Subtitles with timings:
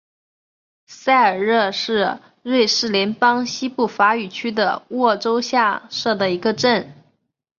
[0.87, 6.91] 塞尔热是瑞士联邦西部法语区的沃州下设的一个镇。